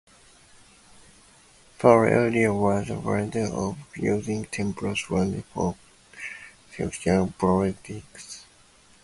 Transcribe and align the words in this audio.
Palladio 1.77 2.57
was 2.59 2.89
a 2.89 2.95
pioneer 2.99 3.51
of 3.53 3.77
using 3.95 4.45
temple-fronts 4.45 5.43
for 5.53 5.75
secular 6.75 7.27
buildings. 7.27 8.43